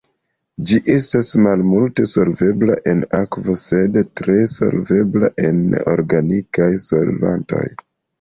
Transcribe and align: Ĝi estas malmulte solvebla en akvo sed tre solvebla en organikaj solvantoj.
Ĝi 0.69 0.77
estas 0.91 1.27
malmulte 1.47 2.05
solvebla 2.13 2.77
en 2.91 3.03
akvo 3.17 3.55
sed 3.63 3.99
tre 4.21 4.37
solvebla 4.53 5.31
en 5.49 5.61
organikaj 5.93 6.69
solvantoj. 6.87 7.63